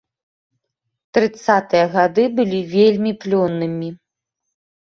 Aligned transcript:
Трыццатыя 1.17 1.85
гады 1.97 2.23
былі 2.39 2.59
вельмі 2.75 3.11
плённымі. 3.27 3.89